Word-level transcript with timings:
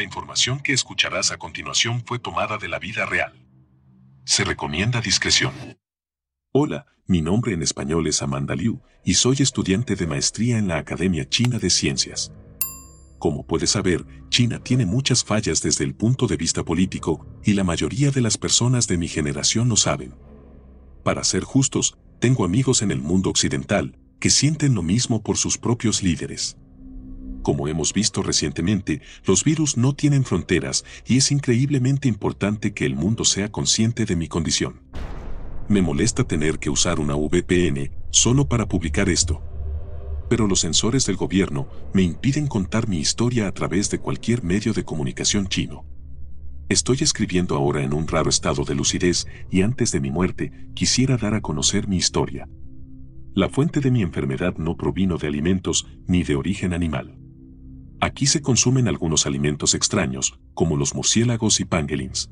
La 0.00 0.04
información 0.04 0.60
que 0.60 0.72
escucharás 0.72 1.30
a 1.30 1.36
continuación 1.36 2.02
fue 2.06 2.18
tomada 2.18 2.56
de 2.56 2.68
la 2.68 2.78
vida 2.78 3.04
real. 3.04 3.34
Se 4.24 4.44
recomienda 4.44 5.02
discreción. 5.02 5.52
Hola, 6.52 6.86
mi 7.06 7.20
nombre 7.20 7.52
en 7.52 7.60
español 7.60 8.06
es 8.06 8.22
Amanda 8.22 8.54
Liu 8.54 8.80
y 9.04 9.12
soy 9.12 9.36
estudiante 9.40 9.96
de 9.96 10.06
maestría 10.06 10.56
en 10.56 10.68
la 10.68 10.78
Academia 10.78 11.28
China 11.28 11.58
de 11.58 11.68
Ciencias. 11.68 12.32
Como 13.18 13.46
puedes 13.46 13.72
saber, 13.72 14.06
China 14.30 14.58
tiene 14.60 14.86
muchas 14.86 15.22
fallas 15.22 15.60
desde 15.60 15.84
el 15.84 15.94
punto 15.94 16.26
de 16.26 16.38
vista 16.38 16.64
político 16.64 17.26
y 17.44 17.52
la 17.52 17.64
mayoría 17.64 18.10
de 18.10 18.22
las 18.22 18.38
personas 18.38 18.86
de 18.86 18.96
mi 18.96 19.06
generación 19.06 19.68
lo 19.68 19.76
saben. 19.76 20.14
Para 21.04 21.24
ser 21.24 21.44
justos, 21.44 21.98
tengo 22.20 22.46
amigos 22.46 22.80
en 22.80 22.90
el 22.90 23.02
mundo 23.02 23.28
occidental 23.28 23.98
que 24.18 24.30
sienten 24.30 24.74
lo 24.74 24.80
mismo 24.80 25.22
por 25.22 25.36
sus 25.36 25.58
propios 25.58 26.02
líderes. 26.02 26.56
Como 27.42 27.68
hemos 27.68 27.94
visto 27.94 28.22
recientemente, 28.22 29.00
los 29.24 29.44
virus 29.44 29.76
no 29.76 29.94
tienen 29.94 30.24
fronteras 30.24 30.84
y 31.06 31.16
es 31.16 31.32
increíblemente 31.32 32.06
importante 32.08 32.74
que 32.74 32.84
el 32.84 32.96
mundo 32.96 33.24
sea 33.24 33.50
consciente 33.50 34.04
de 34.04 34.16
mi 34.16 34.28
condición. 34.28 34.80
Me 35.68 35.80
molesta 35.80 36.24
tener 36.24 36.58
que 36.58 36.68
usar 36.68 37.00
una 37.00 37.14
VPN 37.14 37.92
solo 38.10 38.46
para 38.46 38.68
publicar 38.68 39.08
esto. 39.08 39.42
Pero 40.28 40.46
los 40.46 40.60
sensores 40.60 41.06
del 41.06 41.16
gobierno 41.16 41.68
me 41.94 42.02
impiden 42.02 42.46
contar 42.46 42.88
mi 42.88 42.98
historia 42.98 43.48
a 43.48 43.52
través 43.52 43.90
de 43.90 43.98
cualquier 43.98 44.42
medio 44.42 44.72
de 44.72 44.84
comunicación 44.84 45.48
chino. 45.48 45.84
Estoy 46.68 46.98
escribiendo 47.00 47.56
ahora 47.56 47.82
en 47.82 47.94
un 47.94 48.06
raro 48.06 48.30
estado 48.30 48.64
de 48.64 48.74
lucidez 48.74 49.26
y 49.50 49.62
antes 49.62 49.90
de 49.90 50.00
mi 50.00 50.10
muerte 50.10 50.52
quisiera 50.74 51.16
dar 51.16 51.34
a 51.34 51.40
conocer 51.40 51.88
mi 51.88 51.96
historia. 51.96 52.48
La 53.34 53.48
fuente 53.48 53.80
de 53.80 53.90
mi 53.90 54.02
enfermedad 54.02 54.56
no 54.56 54.76
provino 54.76 55.16
de 55.16 55.28
alimentos 55.28 55.86
ni 56.06 56.22
de 56.22 56.36
origen 56.36 56.72
animal. 56.72 57.19
Aquí 58.02 58.24
se 58.24 58.40
consumen 58.40 58.88
algunos 58.88 59.26
alimentos 59.26 59.74
extraños, 59.74 60.38
como 60.54 60.78
los 60.78 60.94
murciélagos 60.94 61.60
y 61.60 61.66
pangolins. 61.66 62.30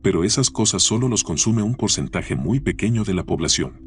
Pero 0.00 0.22
esas 0.22 0.48
cosas 0.48 0.84
solo 0.84 1.08
los 1.08 1.24
consume 1.24 1.62
un 1.62 1.74
porcentaje 1.74 2.36
muy 2.36 2.60
pequeño 2.60 3.02
de 3.02 3.14
la 3.14 3.24
población. 3.24 3.82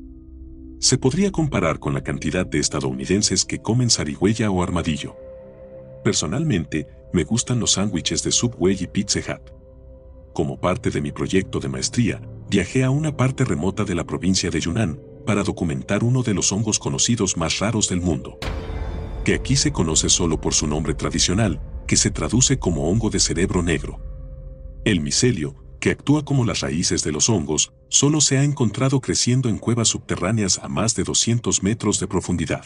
Se 0.80 0.97
podría 0.97 1.31
comparar 1.31 1.80
con 1.80 1.94
la 1.94 2.03
cantidad 2.03 2.45
de 2.45 2.59
estadounidenses 2.59 3.45
que 3.45 3.59
comen 3.59 3.89
zarigüeya 3.89 4.52
o 4.52 4.61
armadillo. 4.61 5.16
Personalmente, 6.03 6.88
me 7.14 7.23
gustan 7.23 7.61
los 7.61 7.72
sándwiches 7.72 8.22
de 8.23 8.33
Subway 8.33 8.77
y 8.81 8.88
Pizza 8.88 9.20
Hut. 9.20 9.52
Como 10.33 10.59
parte 10.59 10.89
de 10.89 11.00
mi 11.00 11.14
proyecto 11.14 11.61
de 11.61 11.70
maestría, 11.70 12.22
viajé 12.50 12.83
a 12.83 12.89
una 12.89 13.16
parte 13.16 13.45
remota 13.45 13.86
de 13.86 13.95
la 13.95 14.03
provincia 14.03 14.50
de 14.50 14.59
Yunnan 14.59 15.00
para 15.25 15.44
documentar 15.44 16.03
uno 16.03 16.23
de 16.23 16.33
los 16.33 16.52
hongos 16.52 16.77
conocidos 16.77 17.38
más 17.38 17.59
raros 17.59 17.88
del 17.88 18.02
mundo 18.02 18.38
que 19.23 19.34
aquí 19.34 19.56
se 19.56 19.72
conoce 19.72 20.09
solo 20.09 20.39
por 20.39 20.53
su 20.53 20.67
nombre 20.67 20.94
tradicional, 20.94 21.62
que 21.88 21.98
se 21.98 22.12
traduce 22.12 22.59
como 22.59 22.89
hongo 22.89 23.09
de 23.09 23.20
cerebro 23.20 23.64
negro. 23.64 24.00
El 24.86 25.02
micelio, 25.02 25.56
que 25.80 25.92
actúa 25.92 26.23
como 26.26 26.45
las 26.45 26.59
raíces 26.61 27.03
de 27.03 27.11
los 27.11 27.30
hongos, 27.30 27.73
solo 27.89 28.22
se 28.22 28.38
ha 28.38 28.44
encontrado 28.44 29.02
creciendo 29.02 29.50
en 29.50 29.58
cuevas 29.58 29.89
subterráneas 29.89 30.59
a 30.59 30.67
más 30.67 30.95
de 30.95 31.03
200 31.03 31.64
metros 31.64 32.00
de 32.00 32.08
profundidad. 32.08 32.66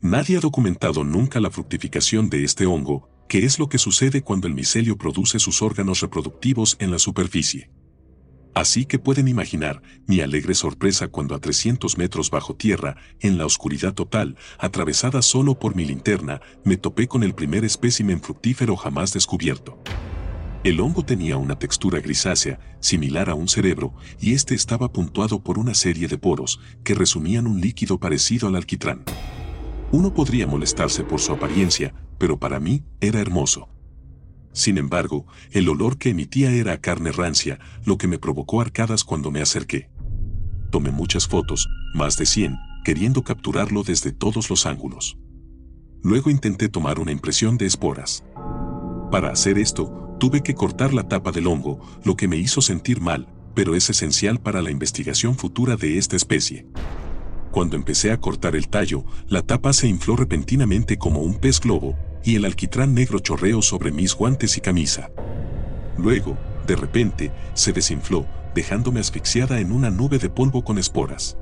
Nadie 0.00 0.36
ha 0.36 0.40
documentado 0.40 1.04
nunca 1.04 1.40
la 1.40 1.50
fructificación 1.50 2.28
de 2.30 2.44
este 2.44 2.66
hongo, 2.66 3.08
que 3.28 3.44
es 3.44 3.58
lo 3.58 3.68
que 3.68 3.78
sucede 3.78 4.22
cuando 4.22 4.46
el 4.46 4.54
micelio 4.54 4.96
produce 4.96 5.38
sus 5.38 5.60
órganos 5.60 6.00
reproductivos 6.00 6.76
en 6.80 6.90
la 6.90 6.98
superficie. 6.98 7.70
Así 8.58 8.86
que 8.86 8.98
pueden 8.98 9.28
imaginar 9.28 9.82
mi 10.08 10.20
alegre 10.20 10.52
sorpresa 10.52 11.06
cuando 11.06 11.36
a 11.36 11.38
300 11.38 11.96
metros 11.96 12.28
bajo 12.28 12.56
tierra, 12.56 12.96
en 13.20 13.38
la 13.38 13.46
oscuridad 13.46 13.94
total, 13.94 14.36
atravesada 14.58 15.22
solo 15.22 15.60
por 15.60 15.76
mi 15.76 15.84
linterna, 15.84 16.40
me 16.64 16.76
topé 16.76 17.06
con 17.06 17.22
el 17.22 17.36
primer 17.36 17.64
espécimen 17.64 18.20
fructífero 18.20 18.74
jamás 18.74 19.12
descubierto. 19.12 19.80
El 20.64 20.80
hongo 20.80 21.04
tenía 21.04 21.36
una 21.36 21.56
textura 21.56 22.00
grisácea, 22.00 22.58
similar 22.80 23.30
a 23.30 23.34
un 23.34 23.46
cerebro, 23.46 23.94
y 24.20 24.34
este 24.34 24.56
estaba 24.56 24.92
puntuado 24.92 25.40
por 25.40 25.56
una 25.56 25.74
serie 25.74 26.08
de 26.08 26.18
poros 26.18 26.58
que 26.82 26.96
resumían 26.96 27.46
un 27.46 27.60
líquido 27.60 28.00
parecido 28.00 28.48
al 28.48 28.56
alquitrán. 28.56 29.04
Uno 29.92 30.12
podría 30.12 30.48
molestarse 30.48 31.04
por 31.04 31.20
su 31.20 31.30
apariencia, 31.30 31.94
pero 32.18 32.40
para 32.40 32.58
mí 32.58 32.82
era 33.00 33.20
hermoso. 33.20 33.68
Sin 34.52 34.78
embargo, 34.78 35.26
el 35.52 35.68
olor 35.68 35.98
que 35.98 36.10
emitía 36.10 36.50
era 36.50 36.72
a 36.72 36.80
carne 36.80 37.12
rancia, 37.12 37.58
lo 37.84 37.98
que 37.98 38.08
me 38.08 38.18
provocó 38.18 38.60
arcadas 38.60 39.04
cuando 39.04 39.30
me 39.30 39.40
acerqué. 39.40 39.90
Tomé 40.70 40.90
muchas 40.90 41.26
fotos, 41.26 41.68
más 41.94 42.16
de 42.16 42.26
100, 42.26 42.56
queriendo 42.84 43.22
capturarlo 43.22 43.82
desde 43.82 44.12
todos 44.12 44.50
los 44.50 44.66
ángulos. 44.66 45.18
Luego 46.02 46.30
intenté 46.30 46.68
tomar 46.68 46.98
una 47.00 47.12
impresión 47.12 47.58
de 47.58 47.66
esporas. 47.66 48.24
Para 49.10 49.30
hacer 49.30 49.58
esto, 49.58 50.16
tuve 50.18 50.42
que 50.42 50.54
cortar 50.54 50.92
la 50.92 51.08
tapa 51.08 51.32
del 51.32 51.46
hongo, 51.46 51.80
lo 52.04 52.16
que 52.16 52.28
me 52.28 52.36
hizo 52.36 52.60
sentir 52.60 53.00
mal, 53.00 53.28
pero 53.54 53.74
es 53.74 53.90
esencial 53.90 54.40
para 54.40 54.62
la 54.62 54.70
investigación 54.70 55.36
futura 55.36 55.76
de 55.76 55.98
esta 55.98 56.16
especie. 56.16 56.66
Cuando 57.50 57.76
empecé 57.76 58.12
a 58.12 58.20
cortar 58.20 58.54
el 58.54 58.68
tallo, 58.68 59.04
la 59.26 59.42
tapa 59.42 59.72
se 59.72 59.88
infló 59.88 60.16
repentinamente 60.16 60.98
como 60.98 61.22
un 61.22 61.38
pez 61.38 61.60
globo, 61.60 61.96
y 62.24 62.36
el 62.36 62.44
alquitrán 62.44 62.94
negro 62.94 63.18
chorreó 63.18 63.62
sobre 63.62 63.92
mis 63.92 64.14
guantes 64.14 64.56
y 64.56 64.60
camisa. 64.60 65.10
Luego, 65.96 66.36
de 66.66 66.76
repente, 66.76 67.32
se 67.54 67.72
desinfló, 67.72 68.26
dejándome 68.54 69.00
asfixiada 69.00 69.60
en 69.60 69.72
una 69.72 69.90
nube 69.90 70.18
de 70.18 70.28
polvo 70.28 70.62
con 70.62 70.78
esporas. 70.78 71.36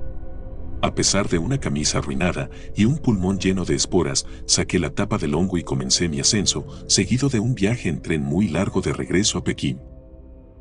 A 0.82 0.94
pesar 0.94 1.28
de 1.28 1.38
una 1.38 1.58
camisa 1.58 1.98
arruinada 1.98 2.50
y 2.76 2.84
un 2.84 2.98
pulmón 2.98 3.38
lleno 3.38 3.64
de 3.64 3.74
esporas, 3.74 4.26
saqué 4.46 4.78
la 4.78 4.90
tapa 4.90 5.18
del 5.18 5.34
hongo 5.34 5.58
y 5.58 5.64
comencé 5.64 6.08
mi 6.08 6.20
ascenso, 6.20 6.66
seguido 6.86 7.28
de 7.28 7.40
un 7.40 7.54
viaje 7.54 7.88
en 7.88 8.02
tren 8.02 8.22
muy 8.22 8.48
largo 8.48 8.82
de 8.82 8.92
regreso 8.92 9.38
a 9.38 9.44
Pekín. 9.44 9.80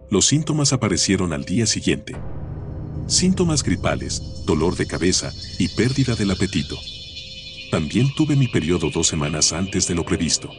Los 0.10 0.26
síntomas 0.28 0.72
aparecieron 0.72 1.34
al 1.34 1.44
día 1.44 1.66
siguiente. 1.66 2.16
Síntomas 3.08 3.62
gripales, 3.62 4.44
dolor 4.46 4.76
de 4.76 4.88
cabeza 4.88 5.32
y 5.60 5.68
pérdida 5.70 6.16
del 6.16 6.32
apetito. 6.32 6.76
También 7.72 8.14
tuve 8.16 8.36
mi 8.36 8.48
periodo 8.48 8.90
dos 8.90 9.08
semanas 9.08 9.52
antes 9.52 9.88
de 9.88 9.96
lo 9.96 10.06
previsto. 10.06 10.50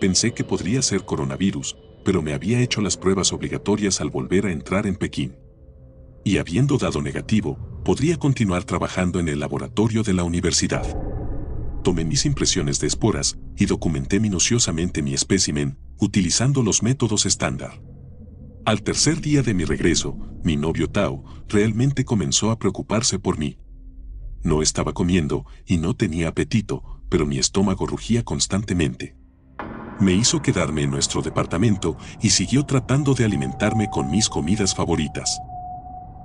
Pensé 0.00 0.32
que 0.32 0.44
podría 0.44 0.82
ser 0.82 1.04
coronavirus, 1.04 1.76
pero 2.04 2.22
me 2.22 2.34
había 2.34 2.60
hecho 2.60 2.80
las 2.80 2.96
pruebas 2.96 3.32
obligatorias 3.32 4.00
al 4.00 4.10
volver 4.10 4.46
a 4.46 4.52
entrar 4.52 4.86
en 4.86 4.96
Pekín. 4.96 5.36
Y 6.24 6.38
habiendo 6.38 6.78
dado 6.78 7.02
negativo, 7.02 7.82
podría 7.84 8.16
continuar 8.16 8.64
trabajando 8.64 9.20
en 9.20 9.28
el 9.28 9.40
laboratorio 9.40 10.02
de 10.02 10.14
la 10.14 10.24
universidad. 10.24 10.86
Tomé 11.82 12.04
mis 12.04 12.24
impresiones 12.24 12.80
de 12.80 12.86
esporas 12.86 13.38
y 13.56 13.66
documenté 13.66 14.18
minuciosamente 14.20 15.02
mi 15.02 15.12
espécimen, 15.12 15.78
utilizando 15.98 16.62
los 16.62 16.82
métodos 16.82 17.26
estándar. 17.26 17.80
Al 18.64 18.82
tercer 18.82 19.20
día 19.20 19.42
de 19.42 19.52
mi 19.52 19.64
regreso, 19.64 20.16
mi 20.42 20.56
novio 20.56 20.88
Tao 20.88 21.22
realmente 21.48 22.06
comenzó 22.06 22.50
a 22.50 22.58
preocuparse 22.58 23.18
por 23.18 23.38
mí. 23.38 23.58
No 24.44 24.60
estaba 24.60 24.92
comiendo 24.92 25.46
y 25.64 25.78
no 25.78 25.96
tenía 25.96 26.28
apetito, 26.28 27.00
pero 27.08 27.24
mi 27.24 27.38
estómago 27.38 27.86
rugía 27.86 28.22
constantemente. 28.24 29.16
Me 30.00 30.12
hizo 30.12 30.42
quedarme 30.42 30.82
en 30.82 30.90
nuestro 30.90 31.22
departamento 31.22 31.96
y 32.20 32.28
siguió 32.28 32.66
tratando 32.66 33.14
de 33.14 33.24
alimentarme 33.24 33.88
con 33.88 34.10
mis 34.10 34.28
comidas 34.28 34.74
favoritas. 34.74 35.40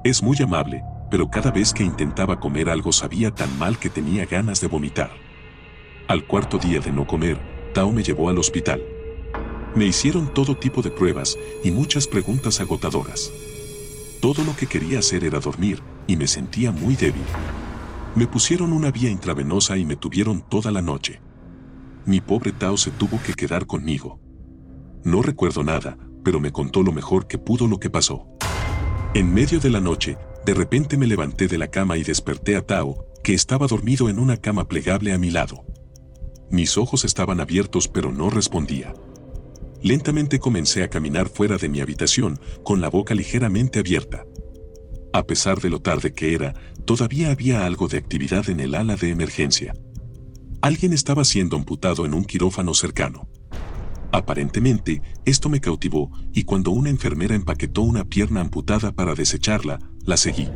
Es 0.03 0.21
muy 0.21 0.35
amable, 0.43 0.83
pero 1.09 1.29
cada 1.29 1.49
vez 1.49 1.73
que 1.73 1.83
intentaba 1.83 2.41
comer 2.41 2.69
algo 2.69 2.91
sabía 2.91 3.31
tan 3.31 3.57
mal 3.57 3.79
que 3.79 3.89
tenía 3.89 4.25
ganas 4.25 4.59
de 4.59 4.67
vomitar. 4.67 5.11
Al 6.09 6.27
cuarto 6.27 6.57
día 6.57 6.81
de 6.81 6.91
no 6.91 7.07
comer, 7.07 7.39
Tao 7.73 7.93
me 7.93 8.03
llevó 8.03 8.27
al 8.27 8.37
hospital. 8.37 8.83
Me 9.75 9.85
hicieron 9.85 10.33
todo 10.33 10.57
tipo 10.57 10.81
de 10.81 10.91
pruebas 10.91 11.37
y 11.63 11.71
muchas 11.71 12.05
preguntas 12.05 12.59
agotadoras. 12.59 13.31
Todo 14.19 14.43
lo 14.43 14.57
que 14.57 14.67
quería 14.67 14.99
hacer 14.99 15.23
era 15.23 15.39
dormir 15.39 15.81
y 16.05 16.17
me 16.17 16.27
sentía 16.27 16.73
muy 16.73 16.97
débil. 16.97 17.23
Me 18.15 18.25
pusieron 18.27 18.73
una 18.73 18.91
vía 18.91 19.09
intravenosa 19.09 19.77
y 19.77 19.85
me 19.85 19.95
tuvieron 19.95 20.41
toda 20.41 20.71
la 20.71 20.81
noche. 20.81 21.21
Mi 22.05 22.21
pobre 22.21 22.51
Tao 22.51 22.75
se 22.75 22.91
tuvo 22.91 23.21
que 23.21 23.33
quedar 23.33 23.67
conmigo. 23.67 24.19
No 25.03 25.21
recuerdo 25.21 25.63
nada, 25.63 25.97
pero 26.23 26.39
me 26.39 26.51
contó 26.51 26.81
lo 26.81 26.91
mejor 26.91 27.27
que 27.27 27.37
pudo 27.37 27.67
lo 27.67 27.79
que 27.79 27.89
pasó. 27.89 28.27
En 29.13 29.33
medio 29.33 29.59
de 29.59 29.69
la 29.69 29.79
noche, 29.79 30.17
de 30.45 30.53
repente 30.53 30.97
me 30.97 31.07
levanté 31.07 31.47
de 31.47 31.57
la 31.57 31.67
cama 31.67 31.97
y 31.97 32.03
desperté 32.03 32.55
a 32.55 32.65
Tao, 32.65 33.05
que 33.23 33.33
estaba 33.33 33.67
dormido 33.67 34.09
en 34.09 34.17
una 34.19 34.37
cama 34.37 34.67
plegable 34.67 35.13
a 35.13 35.17
mi 35.17 35.29
lado. 35.29 35.65
Mis 36.49 36.77
ojos 36.77 37.05
estaban 37.05 37.39
abiertos 37.39 37.87
pero 37.87 38.11
no 38.11 38.29
respondía. 38.29 38.93
Lentamente 39.83 40.39
comencé 40.39 40.83
a 40.83 40.89
caminar 40.89 41.29
fuera 41.29 41.57
de 41.57 41.69
mi 41.69 41.79
habitación, 41.79 42.39
con 42.63 42.81
la 42.81 42.89
boca 42.89 43.13
ligeramente 43.13 43.79
abierta. 43.79 44.25
A 45.11 45.23
pesar 45.23 45.59
de 45.59 45.69
lo 45.69 45.81
tarde 45.81 46.13
que 46.13 46.33
era, 46.33 46.53
todavía 46.85 47.31
había 47.31 47.65
algo 47.65 47.87
de 47.87 47.97
actividad 47.97 48.49
en 48.49 48.59
el 48.59 48.75
ala 48.75 48.95
de 48.95 49.09
emergencia. 49.09 49.73
Alguien 50.61 50.93
estaba 50.93 51.23
siendo 51.23 51.55
amputado 51.55 52.05
en 52.05 52.13
un 52.13 52.25
quirófano 52.25 52.73
cercano. 52.73 53.27
Aparentemente, 54.11 55.01
esto 55.25 55.49
me 55.49 55.61
cautivó 55.61 56.11
y 56.33 56.43
cuando 56.43 56.71
una 56.71 56.89
enfermera 56.89 57.35
empaquetó 57.35 57.81
una 57.81 58.05
pierna 58.05 58.41
amputada 58.41 58.91
para 58.91 59.15
desecharla, 59.15 59.79
la 60.05 60.17
seguí. 60.17 60.49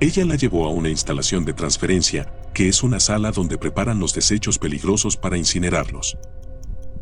Ella 0.00 0.24
la 0.24 0.36
llevó 0.36 0.66
a 0.66 0.70
una 0.70 0.88
instalación 0.88 1.44
de 1.44 1.52
transferencia, 1.52 2.32
que 2.52 2.68
es 2.68 2.82
una 2.82 2.98
sala 2.98 3.30
donde 3.30 3.56
preparan 3.56 4.00
los 4.00 4.14
desechos 4.14 4.58
peligrosos 4.58 5.16
para 5.16 5.38
incinerarlos. 5.38 6.18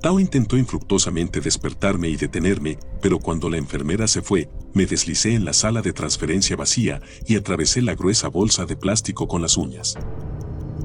Tao 0.01 0.19
intentó 0.19 0.57
infructuosamente 0.57 1.43
despertarme 1.43 2.09
y 2.09 2.17
detenerme, 2.17 2.79
pero 3.03 3.19
cuando 3.19 3.51
la 3.51 3.59
enfermera 3.59 4.09
se 4.09 4.23
fue, 4.23 4.49
me 4.73 4.87
deslicé 4.87 5.35
en 5.35 5.45
la 5.45 5.53
sala 5.53 5.83
de 5.83 5.93
transferencia 5.93 6.57
vacía 6.57 7.03
y 7.27 7.37
atravesé 7.37 7.83
la 7.83 7.95
gruesa 7.95 8.29
bolsa 8.29 8.65
de 8.65 8.77
plástico 8.77 9.29
con 9.29 9.43
las 9.43 9.59
uñas. 9.59 9.99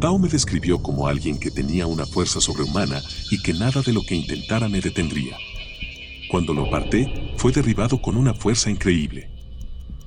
Tao 0.02 0.20
me 0.20 0.28
describió 0.28 0.84
como 0.84 1.08
alguien 1.08 1.40
que 1.40 1.50
tenía 1.50 1.88
una 1.88 2.06
fuerza 2.06 2.42
sobrehumana 2.42 3.02
y 3.32 3.42
que 3.42 3.54
nada 3.54 3.82
de 3.82 3.94
lo 3.94 4.02
que 4.06 4.16
intentara 4.16 4.68
me 4.68 4.82
detendría. 4.82 5.38
Cuando 6.30 6.54
lo 6.54 6.66
aparté, 6.66 7.34
fue 7.38 7.54
derribado 7.54 8.02
con 8.02 8.18
una 8.18 8.34
fuerza 8.34 8.70
increíble. 8.70 9.30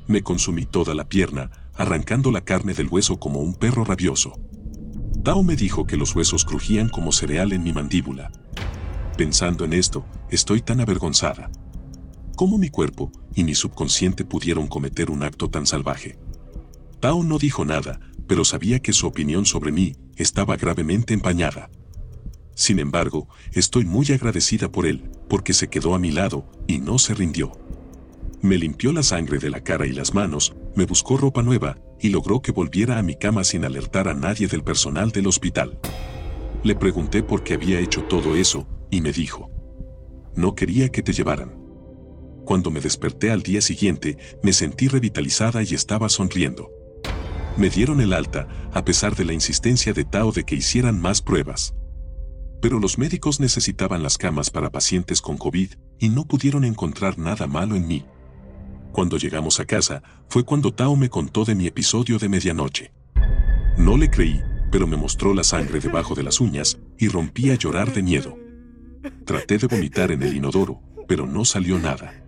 Me 0.07 0.23
consumí 0.23 0.67
toda 0.67 0.95
la 0.95 1.09
pierna, 1.09 1.51
arrancando 1.75 2.31
la 2.31 2.43
carne 2.43 2.75
del 2.75 2.89
hueso 2.89 3.19
como 3.19 3.41
un 3.41 3.55
perro 3.55 3.85
rabioso. 3.85 4.39
Tao 5.25 5.43
me 5.43 5.57
dijo 5.57 5.87
que 5.87 5.97
los 5.97 6.15
huesos 6.15 6.45
crujían 6.45 6.91
como 6.91 7.11
cereal 7.13 7.53
en 7.53 7.63
mi 7.63 7.73
mandíbula. 7.73 8.31
Pensando 9.19 9.65
en 9.65 9.73
esto, 9.73 10.07
estoy 10.31 10.63
tan 10.63 10.81
avergonzada. 10.81 11.51
¿Cómo 12.37 12.57
mi 12.57 12.69
cuerpo 12.69 13.11
y 13.35 13.43
mi 13.43 13.57
subconsciente 13.57 14.25
pudieron 14.25 14.69
cometer 14.69 15.11
un 15.11 15.25
acto 15.25 15.51
tan 15.51 15.67
salvaje? 15.67 16.17
Tao 17.01 17.25
no 17.25 17.37
dijo 17.37 17.65
nada, 17.65 17.99
pero 18.29 18.45
sabía 18.45 18.79
que 18.79 18.93
su 18.93 19.09
opinión 19.09 19.45
sobre 19.45 19.73
mí 19.73 19.97
estaba 20.15 20.57
gravemente 20.57 21.15
empañada. 21.15 21.69
Sin 22.55 22.79
embargo, 22.79 23.27
estoy 23.51 23.85
muy 23.85 24.07
agradecida 24.13 24.71
por 24.71 24.87
él, 24.87 25.11
porque 25.29 25.53
se 25.53 25.67
quedó 25.67 25.97
a 25.97 25.99
mi 25.99 26.13
lado 26.13 26.49
y 26.69 26.79
no 26.79 27.01
se 27.01 27.13
rindió. 27.15 27.51
Me 28.41 28.57
limpió 28.57 28.93
la 28.93 29.03
sangre 29.03 29.41
de 29.41 29.51
la 29.51 29.65
cara 29.65 29.85
y 29.89 29.93
las 29.95 30.15
manos, 30.15 30.55
me 30.77 30.87
buscó 30.87 31.17
ropa 31.17 31.43
nueva 31.43 31.77
y 32.01 32.11
logró 32.11 32.41
que 32.41 32.53
volviera 32.53 32.99
a 32.99 33.03
mi 33.03 33.17
cama 33.17 33.43
sin 33.43 33.65
alertar 33.65 34.07
a 34.07 34.15
nadie 34.15 34.47
del 34.47 34.63
personal 34.63 35.11
del 35.11 35.27
hospital. 35.27 35.81
Le 36.63 36.77
pregunté 36.77 37.25
por 37.25 37.43
qué 37.43 37.55
había 37.55 37.81
hecho 37.81 38.05
todo 38.05 38.37
eso 38.37 38.78
y 38.91 39.01
me 39.01 39.13
dijo, 39.13 39.51
no 40.35 40.55
quería 40.55 40.89
que 40.89 41.03
te 41.03 41.13
llevaran. 41.13 41.59
Cuando 42.45 42.71
me 42.71 42.81
desperté 42.81 43.31
al 43.31 43.43
día 43.43 43.61
siguiente, 43.61 44.17
me 44.43 44.53
sentí 44.53 44.89
revitalizada 44.89 45.63
y 45.63 45.75
estaba 45.75 46.09
sonriendo. 46.09 46.71
Me 47.57 47.69
dieron 47.69 48.01
el 48.01 48.13
alta, 48.13 48.49
a 48.73 48.85
pesar 48.85 49.17
de 49.17 49.25
la 49.25 49.33
insistencia 49.33 49.93
de 49.93 50.05
Tao 50.05 50.33
de 50.33 50.45
que 50.45 50.55
hicieran 50.55 51.01
más 51.01 51.21
pruebas. 51.21 51.75
Pero 52.63 52.79
los 52.79 52.99
médicos 52.99 53.41
necesitaban 53.41 54.03
las 54.03 54.17
camas 54.17 54.51
para 54.51 54.71
pacientes 54.71 55.21
con 55.21 55.37
COVID 55.37 55.73
y 55.99 56.09
no 56.09 56.25
pudieron 56.25 56.65
encontrar 56.65 57.19
nada 57.19 57.47
malo 57.47 57.75
en 57.75 57.87
mí. 57.87 58.05
Cuando 58.93 59.19
llegamos 59.19 59.61
a 59.61 59.65
casa, 59.65 60.03
fue 60.29 60.45
cuando 60.45 60.73
Tao 60.73 60.97
me 60.97 61.11
contó 61.11 61.45
de 61.45 61.55
mi 61.55 61.67
episodio 61.67 62.19
de 62.19 62.29
medianoche. 62.29 62.93
No 63.77 63.97
le 63.97 64.09
creí, 64.09 64.41
pero 64.73 64.87
me 64.87 64.97
mostró 64.97 65.35
la 65.35 65.45
sangre 65.45 65.81
debajo 65.81 66.15
de 66.15 66.23
las 66.23 66.41
uñas 66.41 66.79
y 66.97 67.09
rompí 67.09 67.51
a 67.51 67.57
llorar 67.57 67.93
de 67.93 68.03
miedo. 68.03 68.39
Traté 69.25 69.59
de 69.59 69.67
vomitar 69.67 70.11
en 70.11 70.23
el 70.23 70.37
inodoro, 70.37 70.81
pero 71.07 71.27
no 71.27 71.45
salió 71.45 71.79
nada. 71.79 72.25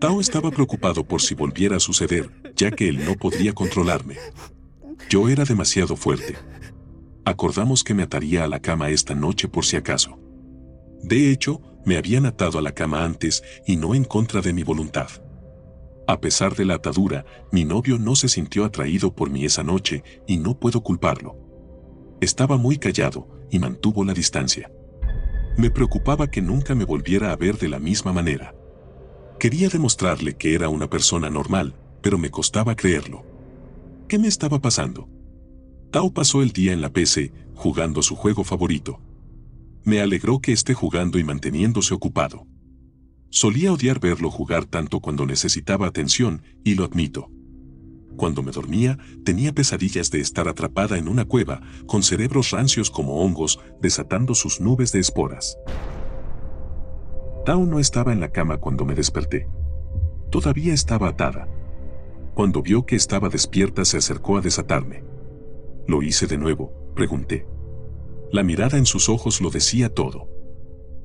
Tao 0.00 0.20
estaba 0.20 0.50
preocupado 0.50 1.04
por 1.04 1.20
si 1.20 1.34
volviera 1.34 1.76
a 1.76 1.80
suceder, 1.80 2.30
ya 2.54 2.70
que 2.70 2.88
él 2.88 3.04
no 3.04 3.14
podría 3.14 3.52
controlarme. 3.52 4.16
Yo 5.08 5.28
era 5.28 5.44
demasiado 5.44 5.96
fuerte. 5.96 6.36
Acordamos 7.24 7.82
que 7.82 7.94
me 7.94 8.02
ataría 8.02 8.44
a 8.44 8.48
la 8.48 8.60
cama 8.60 8.90
esta 8.90 9.14
noche 9.14 9.48
por 9.48 9.64
si 9.64 9.76
acaso. 9.76 10.18
De 11.02 11.30
hecho, 11.30 11.60
me 11.84 11.96
habían 11.96 12.26
atado 12.26 12.58
a 12.58 12.62
la 12.62 12.72
cama 12.72 13.04
antes 13.04 13.42
y 13.66 13.76
no 13.76 13.94
en 13.94 14.04
contra 14.04 14.40
de 14.40 14.52
mi 14.52 14.62
voluntad. 14.62 15.08
A 16.06 16.20
pesar 16.20 16.54
de 16.56 16.64
la 16.64 16.74
atadura, 16.74 17.26
mi 17.52 17.64
novio 17.64 17.98
no 17.98 18.16
se 18.16 18.28
sintió 18.28 18.64
atraído 18.64 19.14
por 19.14 19.30
mí 19.30 19.44
esa 19.44 19.62
noche 19.62 20.02
y 20.26 20.38
no 20.38 20.58
puedo 20.58 20.80
culparlo. 20.80 21.36
Estaba 22.20 22.56
muy 22.56 22.78
callado 22.78 23.28
y 23.50 23.58
mantuvo 23.58 24.04
la 24.04 24.14
distancia. 24.14 24.70
Me 25.58 25.70
preocupaba 25.70 26.30
que 26.30 26.40
nunca 26.40 26.76
me 26.76 26.84
volviera 26.84 27.32
a 27.32 27.36
ver 27.36 27.58
de 27.58 27.68
la 27.68 27.80
misma 27.80 28.12
manera. 28.12 28.54
Quería 29.40 29.68
demostrarle 29.68 30.36
que 30.36 30.54
era 30.54 30.68
una 30.68 30.88
persona 30.88 31.30
normal, 31.30 31.74
pero 32.00 32.16
me 32.16 32.30
costaba 32.30 32.76
creerlo. 32.76 33.24
¿Qué 34.06 34.20
me 34.20 34.28
estaba 34.28 34.60
pasando? 34.60 35.08
Tao 35.90 36.12
pasó 36.14 36.42
el 36.42 36.52
día 36.52 36.72
en 36.72 36.80
la 36.80 36.92
PC, 36.92 37.32
jugando 37.56 38.02
su 38.02 38.14
juego 38.14 38.44
favorito. 38.44 39.00
Me 39.82 40.00
alegró 40.00 40.38
que 40.38 40.52
esté 40.52 40.74
jugando 40.74 41.18
y 41.18 41.24
manteniéndose 41.24 41.92
ocupado. 41.92 42.46
Solía 43.28 43.72
odiar 43.72 43.98
verlo 43.98 44.30
jugar 44.30 44.64
tanto 44.64 45.00
cuando 45.00 45.26
necesitaba 45.26 45.88
atención, 45.88 46.42
y 46.62 46.76
lo 46.76 46.84
admito. 46.84 47.32
Cuando 48.18 48.42
me 48.42 48.50
dormía, 48.50 48.98
tenía 49.24 49.52
pesadillas 49.52 50.10
de 50.10 50.18
estar 50.18 50.48
atrapada 50.48 50.98
en 50.98 51.06
una 51.06 51.24
cueva, 51.24 51.60
con 51.86 52.02
cerebros 52.02 52.50
rancios 52.50 52.90
como 52.90 53.22
hongos, 53.22 53.60
desatando 53.80 54.34
sus 54.34 54.60
nubes 54.60 54.90
de 54.90 54.98
esporas. 54.98 55.56
Tao 57.46 57.64
no 57.64 57.78
estaba 57.78 58.12
en 58.12 58.18
la 58.18 58.32
cama 58.32 58.56
cuando 58.58 58.84
me 58.84 58.96
desperté. 58.96 59.48
Todavía 60.32 60.74
estaba 60.74 61.10
atada. 61.10 61.48
Cuando 62.34 62.60
vio 62.60 62.84
que 62.86 62.96
estaba 62.96 63.28
despierta 63.28 63.84
se 63.84 63.98
acercó 63.98 64.36
a 64.36 64.40
desatarme. 64.40 65.04
¿Lo 65.86 66.02
hice 66.02 66.26
de 66.26 66.38
nuevo? 66.38 66.92
pregunté. 66.96 67.46
La 68.32 68.42
mirada 68.42 68.78
en 68.78 68.86
sus 68.86 69.08
ojos 69.08 69.40
lo 69.40 69.50
decía 69.50 69.94
todo. 69.94 70.28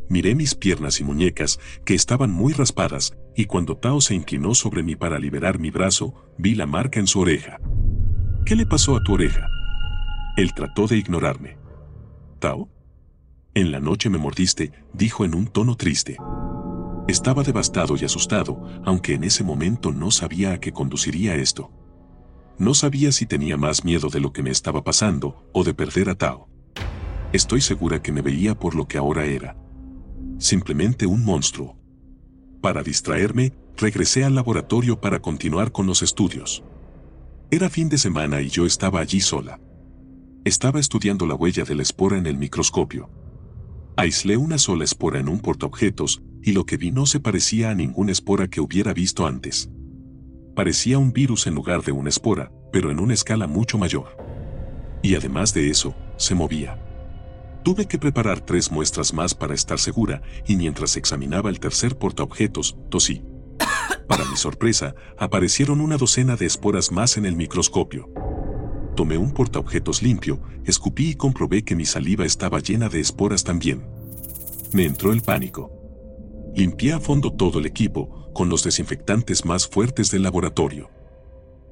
Miré 0.10 0.34
mis 0.34 0.56
piernas 0.56 1.00
y 1.00 1.04
muñecas, 1.04 1.60
que 1.86 1.94
estaban 1.94 2.32
muy 2.32 2.54
raspadas, 2.54 3.16
y 3.36 3.46
cuando 3.46 3.78
Tao 3.78 4.02
se 4.02 4.16
inclinó 4.16 4.54
sobre 4.56 4.84
mí 4.84 4.96
para 4.96 5.20
liberar 5.20 5.60
mi 5.60 5.72
brazo, 5.72 6.14
vi 6.38 6.56
la 6.56 6.66
marca 6.66 7.00
en 7.00 7.08
su 7.08 7.20
oreja. 7.20 7.60
¿Qué 8.46 8.56
le 8.56 8.66
pasó 8.66 8.96
a 8.96 9.04
tu 9.04 9.14
oreja? 9.14 9.48
Él 10.38 10.54
trató 10.54 10.88
de 10.88 10.98
ignorarme. 10.98 11.58
¿Tao? 12.40 12.70
En 13.56 13.72
la 13.72 13.80
noche 13.80 14.10
me 14.10 14.18
mordiste, 14.18 14.72
dijo 14.94 15.26
en 15.26 15.36
un 15.36 15.48
tono 15.48 15.76
triste. 15.76 16.18
Estaba 17.08 17.44
devastado 17.44 17.96
y 17.98 18.06
asustado, 18.06 18.62
aunque 18.86 19.14
en 19.14 19.24
ese 19.24 19.44
momento 19.44 19.92
no 19.92 20.12
sabía 20.12 20.54
a 20.54 20.60
qué 20.60 20.72
conduciría 20.72 21.36
esto. 21.36 21.72
No 22.58 22.74
sabía 22.74 23.12
si 23.12 23.26
tenía 23.26 23.58
más 23.58 23.84
miedo 23.84 24.10
de 24.10 24.20
lo 24.20 24.32
que 24.32 24.44
me 24.44 24.52
estaba 24.52 24.84
pasando 24.84 25.50
o 25.54 25.64
de 25.64 25.74
perder 25.74 26.10
a 26.10 26.16
Tao. 26.16 26.48
Estoy 27.32 27.62
segura 27.62 28.02
que 28.02 28.12
me 28.12 28.22
veía 28.22 28.58
por 28.58 28.76
lo 28.76 28.88
que 28.88 28.98
ahora 28.98 29.26
era, 29.26 29.58
simplemente 30.38 31.06
un 31.06 31.24
monstruo. 31.24 31.83
Para 32.64 32.82
distraerme, 32.82 33.52
regresé 33.76 34.24
al 34.24 34.36
laboratorio 34.36 35.02
para 35.02 35.22
continuar 35.22 35.74
con 35.74 35.86
los 35.86 36.02
estudios. 36.02 36.64
Era 37.52 37.70
fin 37.70 37.90
de 37.90 37.98
semana 37.98 38.40
y 38.40 38.48
yo 38.48 38.66
estaba 38.66 39.02
allí 39.02 39.20
sola. 39.20 39.60
Estaba 40.46 40.80
estudiando 40.80 41.26
la 41.26 41.36
huella 41.36 41.66
de 41.66 41.76
la 41.76 41.82
espora 41.82 42.18
en 42.18 42.26
el 42.26 42.38
microscopio. 42.38 43.10
Aislé 43.98 44.38
una 44.38 44.58
sola 44.58 44.86
espora 44.86 45.20
en 45.20 45.28
un 45.28 45.42
portaobjetos 45.42 46.24
y 46.42 46.54
lo 46.54 46.66
que 46.66 46.78
vi 46.78 46.92
no 46.92 47.06
se 47.06 47.20
parecía 47.20 47.70
a 47.70 47.76
ninguna 47.76 48.14
espora 48.14 48.48
que 48.48 48.62
hubiera 48.62 48.94
visto 48.94 49.28
antes. 49.28 49.70
Parecía 50.56 51.00
un 51.00 51.12
virus 51.12 51.48
en 51.48 51.56
lugar 51.56 51.84
de 51.84 51.92
una 51.92 52.08
espora, 52.08 52.50
pero 52.72 52.92
en 52.92 53.02
una 53.02 53.14
escala 53.14 53.46
mucho 53.46 53.78
mayor. 53.78 54.16
Y 55.02 55.16
además 55.16 55.54
de 55.54 55.70
eso, 55.70 55.94
se 56.16 56.34
movía. 56.34 56.83
Tuve 57.64 57.86
que 57.86 57.98
preparar 57.98 58.42
tres 58.42 58.72
muestras 58.72 59.14
más 59.14 59.34
para 59.34 59.54
estar 59.54 59.80
segura 59.80 60.22
y 60.46 60.58
mientras 60.58 60.98
examinaba 60.98 61.50
el 61.50 61.62
tercer 61.62 61.98
portaobjetos, 61.98 62.76
tosí. 62.90 63.24
Para 64.08 64.26
mi 64.26 64.36
sorpresa, 64.36 64.96
aparecieron 65.18 65.80
una 65.80 65.96
docena 65.96 66.36
de 66.36 66.46
esporas 66.46 66.92
más 66.92 67.16
en 67.16 67.26
el 67.26 67.38
microscopio. 67.38 68.10
Tomé 68.98 69.18
un 69.18 69.32
portaobjetos 69.32 70.04
limpio, 70.04 70.42
escupí 70.66 71.12
y 71.12 71.16
comprobé 71.16 71.64
que 71.64 71.76
mi 71.76 71.86
saliva 71.86 72.26
estaba 72.26 72.60
llena 72.60 72.90
de 72.90 73.00
esporas 73.00 73.46
también. 73.46 73.88
Me 74.74 74.84
entró 74.84 75.14
el 75.14 75.22
pánico. 75.22 75.72
Limpié 76.54 76.94
a 76.94 77.00
fondo 77.00 77.32
todo 77.32 77.60
el 77.60 77.66
equipo, 77.66 78.30
con 78.34 78.50
los 78.50 78.64
desinfectantes 78.64 79.46
más 79.46 79.68
fuertes 79.68 80.12
del 80.12 80.24
laboratorio. 80.24 80.90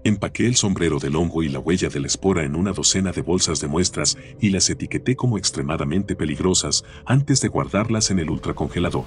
Empaqué 0.03 0.47
el 0.47 0.55
sombrero 0.55 0.97
del 0.97 1.15
hongo 1.15 1.43
y 1.43 1.49
la 1.49 1.59
huella 1.59 1.89
de 1.89 1.99
la 1.99 2.07
espora 2.07 2.43
en 2.43 2.55
una 2.55 2.71
docena 2.71 3.11
de 3.11 3.21
bolsas 3.21 3.59
de 3.61 3.67
muestras 3.67 4.17
y 4.39 4.49
las 4.49 4.67
etiqueté 4.69 5.15
como 5.15 5.37
extremadamente 5.37 6.15
peligrosas 6.15 6.83
antes 7.05 7.39
de 7.41 7.49
guardarlas 7.49 8.09
en 8.09 8.17
el 8.17 8.31
ultracongelador. 8.31 9.05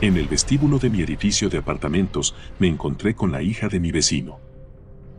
En 0.00 0.16
el 0.16 0.28
vestíbulo 0.28 0.78
de 0.78 0.90
mi 0.90 1.02
edificio 1.02 1.48
de 1.48 1.58
apartamentos 1.58 2.36
me 2.60 2.68
encontré 2.68 3.16
con 3.16 3.32
la 3.32 3.42
hija 3.42 3.68
de 3.68 3.80
mi 3.80 3.90
vecino. 3.90 4.38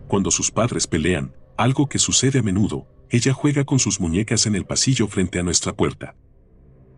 Cuando 0.08 0.32
sus 0.32 0.50
padres 0.50 0.88
pelean, 0.88 1.36
algo 1.58 1.90
que 1.90 2.00
sucede 2.00 2.40
a 2.40 2.44
menudo, 2.44 2.88
ella 3.10 3.34
juega 3.34 3.66
con 3.66 3.80
sus 3.80 4.00
muñecas 4.00 4.46
en 4.46 4.56
el 4.56 4.66
pasillo 4.66 5.10
frente 5.10 5.40
a 5.40 5.44
nuestra 5.44 5.74
puerta. 5.74 6.16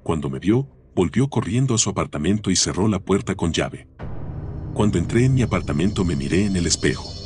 Cuando 0.04 0.30
me 0.30 0.38
vio, 0.38 0.68
volvió 0.94 1.30
corriendo 1.30 1.74
a 1.74 1.80
su 1.80 1.90
apartamento 1.90 2.52
y 2.52 2.56
cerró 2.56 2.88
la 2.88 3.00
puerta 3.00 3.34
con 3.34 3.54
llave. 3.54 3.88
Cuando 4.76 5.00
entré 5.00 5.26
en 5.26 5.34
mi 5.34 5.42
apartamento 5.42 6.06
me 6.06 6.16
miré 6.16 6.46
en 6.46 6.56
el 6.56 6.68
espejo. 6.68 7.21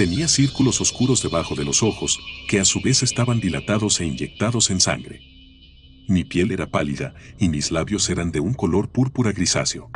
Tenía 0.00 0.28
círculos 0.28 0.80
oscuros 0.80 1.22
debajo 1.22 1.54
de 1.54 1.62
los 1.62 1.82
ojos, 1.82 2.18
que 2.48 2.58
a 2.58 2.64
su 2.64 2.80
vez 2.80 3.02
estaban 3.02 3.38
dilatados 3.38 4.00
e 4.00 4.06
inyectados 4.06 4.70
en 4.70 4.80
sangre. 4.80 5.20
Mi 6.08 6.24
piel 6.24 6.52
era 6.52 6.66
pálida 6.70 7.12
y 7.38 7.50
mis 7.50 7.70
labios 7.70 8.08
eran 8.08 8.32
de 8.32 8.40
un 8.40 8.54
color 8.54 8.88
púrpura 8.88 9.32
grisáceo. 9.32 9.90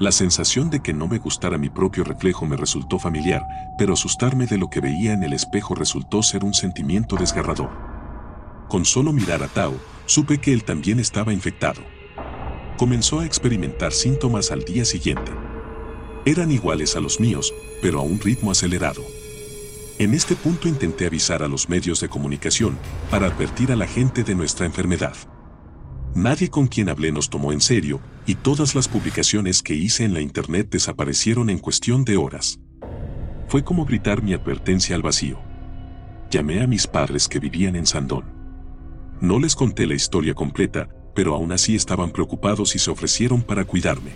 La 0.00 0.10
sensación 0.10 0.70
de 0.70 0.80
que 0.80 0.92
no 0.92 1.06
me 1.06 1.18
gustara 1.18 1.56
mi 1.56 1.70
propio 1.70 2.02
reflejo 2.02 2.46
me 2.46 2.56
resultó 2.56 2.98
familiar, 2.98 3.44
pero 3.78 3.92
asustarme 3.92 4.46
de 4.46 4.58
lo 4.58 4.70
que 4.70 4.80
veía 4.80 5.12
en 5.12 5.22
el 5.22 5.34
espejo 5.34 5.76
resultó 5.76 6.24
ser 6.24 6.42
un 6.42 6.52
sentimiento 6.52 7.14
desgarrador. 7.14 7.70
Con 8.68 8.84
solo 8.84 9.12
mirar 9.12 9.44
a 9.44 9.46
Tao, 9.46 9.76
supe 10.04 10.38
que 10.38 10.52
él 10.52 10.64
también 10.64 10.98
estaba 10.98 11.32
infectado. 11.32 11.80
comenzó 12.76 13.20
a 13.20 13.24
experimentar 13.24 13.92
síntomas 13.92 14.50
al 14.50 14.64
día 14.64 14.84
siguiente. 14.84 15.30
Eran 16.24 16.52
iguales 16.52 16.94
a 16.94 17.00
los 17.00 17.18
míos, 17.18 17.52
pero 17.80 17.98
a 17.98 18.02
un 18.02 18.20
ritmo 18.20 18.52
acelerado. 18.52 19.02
En 19.98 20.14
este 20.14 20.36
punto 20.36 20.68
intenté 20.68 21.06
avisar 21.06 21.42
a 21.42 21.48
los 21.48 21.68
medios 21.68 22.00
de 22.00 22.08
comunicación 22.08 22.78
para 23.10 23.26
advertir 23.26 23.72
a 23.72 23.76
la 23.76 23.88
gente 23.88 24.22
de 24.22 24.36
nuestra 24.36 24.64
enfermedad. 24.64 25.16
Nadie 26.14 26.48
con 26.48 26.68
quien 26.68 26.88
hablé 26.88 27.10
nos 27.10 27.28
tomó 27.28 27.52
en 27.52 27.60
serio 27.60 28.00
y 28.24 28.36
todas 28.36 28.76
las 28.76 28.86
publicaciones 28.86 29.62
que 29.62 29.74
hice 29.74 30.04
en 30.04 30.14
la 30.14 30.20
internet 30.20 30.68
desaparecieron 30.70 31.50
en 31.50 31.58
cuestión 31.58 32.04
de 32.04 32.16
horas. 32.16 32.60
Fue 33.48 33.64
como 33.64 33.84
gritar 33.84 34.22
mi 34.22 34.32
advertencia 34.32 34.94
al 34.94 35.02
vacío. 35.02 35.40
Llamé 36.30 36.62
a 36.62 36.68
mis 36.68 36.86
padres 36.86 37.28
que 37.28 37.40
vivían 37.40 37.74
en 37.74 37.86
Sandón. 37.86 38.24
No 39.20 39.40
les 39.40 39.56
conté 39.56 39.86
la 39.86 39.94
historia 39.94 40.34
completa, 40.34 40.88
pero 41.16 41.34
aún 41.34 41.50
así 41.50 41.74
estaban 41.74 42.12
preocupados 42.12 42.76
y 42.76 42.78
se 42.78 42.90
ofrecieron 42.90 43.42
para 43.42 43.64
cuidarme. 43.64 44.12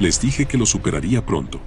Les 0.00 0.20
dije 0.20 0.46
que 0.46 0.58
lo 0.58 0.66
superaría 0.66 1.26
pronto. 1.26 1.60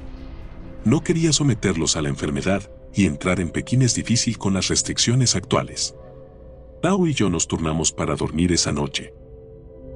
No 0.85 1.03
quería 1.03 1.33
someterlos 1.33 1.95
a 1.95 2.01
la 2.01 2.09
enfermedad 2.09 2.71
y 2.93 3.05
entrar 3.05 3.39
en 3.39 3.49
Pekín 3.49 3.81
es 3.81 3.93
difícil 3.93 4.37
con 4.37 4.53
las 4.53 4.69
restricciones 4.69 5.35
actuales. 5.35 5.95
Tao 6.81 7.05
y 7.07 7.13
yo 7.13 7.29
nos 7.29 7.47
turnamos 7.47 7.91
para 7.91 8.15
dormir 8.15 8.51
esa 8.51 8.71
noche. 8.71 9.13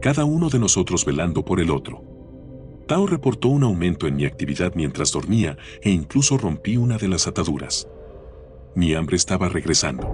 Cada 0.01 0.25
uno 0.25 0.49
de 0.49 0.59
nosotros 0.59 1.05
velando 1.05 1.43
por 1.43 1.59
el 1.59 1.71
otro. 1.71 2.03
Tao 2.87 3.07
reportó 3.07 3.47
un 3.47 3.63
aumento 3.63 4.05
en 4.05 4.15
mi 4.15 4.25
actividad 4.25 4.73
mientras 4.75 5.11
dormía 5.11 5.57
e 5.81 5.89
incluso 5.89 6.37
rompí 6.37 6.77
una 6.77 6.97
de 6.97 7.07
las 7.07 7.27
ataduras. 7.27 7.87
Mi 8.75 8.93
hambre 8.93 9.15
estaba 9.15 9.49
regresando. 9.49 10.07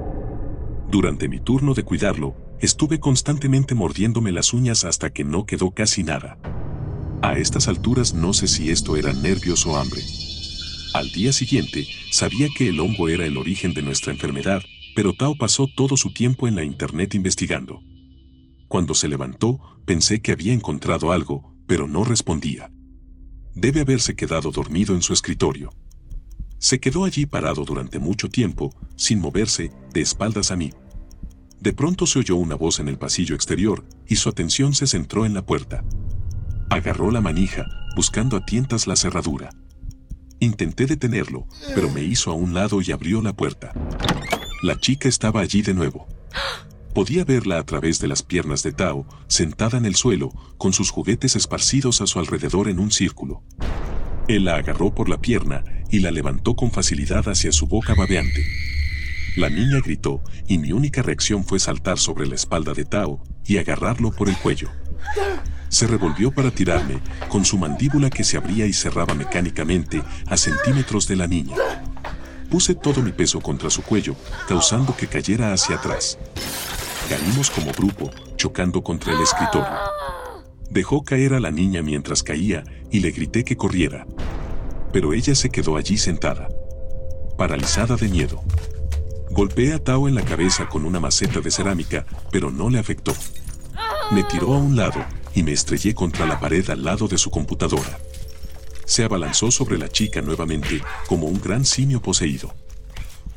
Durante 0.89 1.27
mi 1.27 1.39
turno 1.39 1.73
de 1.73 1.83
cuidarlo, 1.83 2.35
estuve 2.59 2.99
constantemente 2.99 3.75
mordiéndome 3.75 4.31
las 4.31 4.53
uñas 4.53 4.85
hasta 4.85 5.09
que 5.09 5.23
no 5.23 5.45
quedó 5.45 5.71
casi 5.71 6.03
nada. 6.03 6.37
A 7.23 7.37
estas 7.37 7.67
alturas 7.67 8.15
no 8.15 8.33
sé 8.33 8.47
si 8.47 8.71
esto 8.71 8.97
era 8.97 9.13
nervios 9.13 9.67
o 9.67 9.77
hambre. 9.77 10.01
Al 10.95 11.11
día 11.11 11.31
siguiente, 11.31 11.87
sabía 12.11 12.47
que 12.57 12.69
el 12.69 12.79
hongo 12.79 13.09
era 13.09 13.27
el 13.27 13.37
origen 13.37 13.75
de 13.75 13.83
nuestra 13.83 14.11
enfermedad, 14.11 14.63
pero 14.95 15.13
Tao 15.13 15.35
pasó 15.37 15.67
todo 15.67 15.97
su 15.97 16.13
tiempo 16.13 16.47
en 16.47 16.55
la 16.55 16.63
internet 16.63 17.13
investigando. 17.13 17.79
Cuando 18.67 18.95
se 18.95 19.07
levantó, 19.07 19.59
pensé 19.85 20.21
que 20.21 20.31
había 20.31 20.51
encontrado 20.51 21.11
algo, 21.11 21.55
pero 21.67 21.87
no 21.87 22.03
respondía. 22.03 22.71
Debe 23.53 23.81
haberse 23.81 24.15
quedado 24.15 24.49
dormido 24.49 24.95
en 24.95 25.03
su 25.03 25.13
escritorio. 25.13 25.71
Se 26.57 26.79
quedó 26.79 27.05
allí 27.05 27.27
parado 27.27 27.65
durante 27.65 27.99
mucho 27.99 28.29
tiempo, 28.29 28.73
sin 28.95 29.19
moverse, 29.19 29.71
de 29.93 30.01
espaldas 30.01 30.49
a 30.49 30.55
mí. 30.55 30.71
De 31.59 31.71
pronto 31.71 32.07
se 32.07 32.17
oyó 32.17 32.35
una 32.35 32.55
voz 32.55 32.79
en 32.79 32.87
el 32.87 32.97
pasillo 32.97 33.35
exterior 33.35 33.85
y 34.07 34.15
su 34.15 34.27
atención 34.27 34.73
se 34.73 34.87
centró 34.87 35.27
en 35.27 35.35
la 35.35 35.45
puerta. 35.45 35.83
Agarró 36.71 37.11
la 37.11 37.19
manija, 37.19 37.65
buscando 37.97 38.37
a 38.37 38.45
tientas 38.45 38.87
la 38.87 38.95
cerradura. 38.95 39.49
Intenté 40.39 40.85
detenerlo, 40.85 41.45
pero 41.75 41.89
me 41.89 42.01
hizo 42.01 42.31
a 42.31 42.33
un 42.33 42.53
lado 42.53 42.81
y 42.81 42.93
abrió 42.93 43.21
la 43.21 43.33
puerta. 43.33 43.73
La 44.63 44.79
chica 44.79 45.09
estaba 45.09 45.41
allí 45.41 45.63
de 45.63 45.73
nuevo. 45.73 46.07
Podía 46.95 47.25
verla 47.25 47.59
a 47.59 47.65
través 47.65 47.99
de 47.99 48.07
las 48.07 48.23
piernas 48.23 48.63
de 48.63 48.71
Tao, 48.71 49.05
sentada 49.27 49.77
en 49.77 49.85
el 49.85 49.95
suelo, 49.95 50.29
con 50.57 50.71
sus 50.71 50.91
juguetes 50.91 51.35
esparcidos 51.35 51.99
a 51.99 52.07
su 52.07 52.19
alrededor 52.19 52.69
en 52.69 52.79
un 52.79 52.91
círculo. 52.91 53.43
Él 54.29 54.45
la 54.45 54.55
agarró 54.55 54.95
por 54.95 55.09
la 55.09 55.19
pierna 55.19 55.65
y 55.89 55.99
la 55.99 56.11
levantó 56.11 56.55
con 56.55 56.71
facilidad 56.71 57.27
hacia 57.27 57.51
su 57.51 57.67
boca 57.67 57.95
babeante. 57.95 58.45
La 59.35 59.49
niña 59.49 59.81
gritó 59.83 60.23
y 60.47 60.57
mi 60.57 60.71
única 60.71 61.01
reacción 61.01 61.43
fue 61.43 61.59
saltar 61.59 61.99
sobre 61.99 62.27
la 62.27 62.35
espalda 62.35 62.73
de 62.73 62.85
Tao 62.85 63.21
y 63.45 63.57
agarrarlo 63.57 64.11
por 64.13 64.29
el 64.29 64.37
cuello. 64.37 64.69
Se 65.71 65.87
revolvió 65.87 66.31
para 66.31 66.51
tirarme, 66.51 66.99
con 67.29 67.45
su 67.45 67.57
mandíbula 67.57 68.09
que 68.09 68.25
se 68.25 68.35
abría 68.35 68.65
y 68.65 68.73
cerraba 68.73 69.13
mecánicamente 69.13 70.03
a 70.27 70.35
centímetros 70.35 71.07
de 71.07 71.15
la 71.15 71.27
niña. 71.27 71.55
Puse 72.49 72.75
todo 72.75 73.01
mi 73.01 73.13
peso 73.13 73.39
contra 73.39 73.69
su 73.69 73.81
cuello, 73.81 74.17
causando 74.49 74.93
que 74.97 75.07
cayera 75.07 75.53
hacia 75.53 75.77
atrás. 75.77 76.19
Caímos 77.07 77.49
como 77.49 77.71
grupo, 77.71 78.11
chocando 78.35 78.83
contra 78.83 79.13
el 79.13 79.21
escritorio. 79.21 79.71
Dejó 80.69 81.05
caer 81.05 81.35
a 81.35 81.39
la 81.39 81.51
niña 81.51 81.81
mientras 81.81 82.21
caía 82.21 82.65
y 82.91 82.99
le 82.99 83.11
grité 83.11 83.45
que 83.45 83.55
corriera. 83.55 84.05
Pero 84.91 85.13
ella 85.13 85.35
se 85.35 85.49
quedó 85.49 85.77
allí 85.77 85.97
sentada, 85.97 86.49
paralizada 87.37 87.95
de 87.95 88.09
miedo. 88.09 88.43
Golpeé 89.29 89.71
a 89.73 89.79
Tao 89.79 90.09
en 90.09 90.15
la 90.15 90.23
cabeza 90.23 90.67
con 90.67 90.83
una 90.83 90.99
maceta 90.99 91.39
de 91.39 91.49
cerámica, 91.49 92.05
pero 92.29 92.51
no 92.51 92.69
le 92.69 92.77
afectó. 92.77 93.13
Me 94.11 94.25
tiró 94.25 94.53
a 94.53 94.57
un 94.57 94.75
lado 94.75 95.01
y 95.33 95.43
me 95.43 95.51
estrellé 95.51 95.93
contra 95.93 96.25
la 96.25 96.39
pared 96.39 96.69
al 96.69 96.83
lado 96.83 97.07
de 97.07 97.17
su 97.17 97.29
computadora. 97.31 97.99
Se 98.85 99.03
abalanzó 99.03 99.51
sobre 99.51 99.77
la 99.77 99.89
chica 99.89 100.21
nuevamente 100.21 100.81
como 101.07 101.27
un 101.27 101.39
gran 101.39 101.65
simio 101.65 102.01
poseído. 102.01 102.53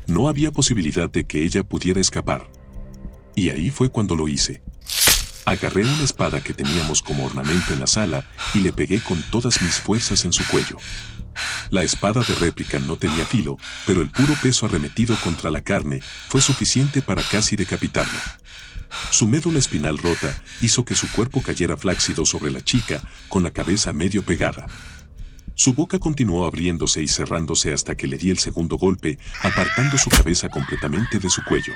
No 0.07 0.27
había 0.27 0.51
posibilidad 0.51 1.09
de 1.09 1.25
que 1.25 1.43
ella 1.43 1.63
pudiera 1.63 2.01
escapar. 2.01 2.47
Y 3.35 3.49
ahí 3.49 3.69
fue 3.69 3.89
cuando 3.89 4.15
lo 4.15 4.27
hice. 4.27 4.61
Agarré 5.45 5.83
una 5.83 6.03
espada 6.03 6.41
que 6.41 6.53
teníamos 6.53 7.01
como 7.01 7.25
ornamento 7.25 7.73
en 7.73 7.79
la 7.79 7.87
sala 7.87 8.25
y 8.53 8.59
le 8.59 8.73
pegué 8.73 8.99
con 8.99 9.21
todas 9.31 9.61
mis 9.61 9.75
fuerzas 9.75 10.25
en 10.25 10.33
su 10.33 10.45
cuello. 10.47 10.77
La 11.69 11.83
espada 11.83 12.21
de 12.21 12.35
réplica 12.35 12.79
no 12.79 12.97
tenía 12.97 13.25
filo, 13.25 13.57
pero 13.85 14.01
el 14.01 14.09
puro 14.09 14.33
peso 14.41 14.65
arremetido 14.65 15.15
contra 15.23 15.51
la 15.51 15.61
carne 15.61 16.01
fue 16.29 16.41
suficiente 16.41 17.01
para 17.01 17.21
casi 17.21 17.55
decapitarlo. 17.55 18.19
Su 19.11 19.27
médula 19.27 19.59
espinal 19.59 19.97
rota 19.97 20.35
hizo 20.61 20.85
que 20.85 20.95
su 20.95 21.11
cuerpo 21.11 21.41
cayera 21.41 21.77
flácido 21.77 22.25
sobre 22.25 22.51
la 22.51 22.61
chica, 22.63 23.01
con 23.29 23.43
la 23.43 23.51
cabeza 23.51 23.93
medio 23.93 24.23
pegada. 24.23 24.67
Su 25.53 25.73
boca 25.73 25.99
continuó 25.99 26.45
abriéndose 26.45 27.01
y 27.01 27.07
cerrándose 27.07 27.71
hasta 27.73 27.95
que 27.95 28.07
le 28.07 28.17
di 28.17 28.29
el 28.29 28.39
segundo 28.39 28.77
golpe, 28.77 29.17
apartando 29.41 29.97
su 29.97 30.09
cabeza 30.09 30.49
completamente 30.49 31.17
de 31.17 31.29
su 31.29 31.43
cuello. 31.45 31.73